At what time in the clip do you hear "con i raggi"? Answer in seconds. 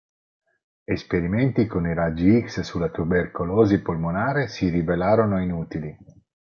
1.67-2.41